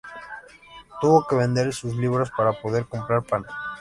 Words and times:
Tuvo 0.99 1.27
que 1.27 1.35
vender 1.35 1.75
sus 1.75 1.95
libros 1.95 2.31
para 2.35 2.53
poder 2.53 2.87
comprar 2.87 3.21
pan. 3.23 3.43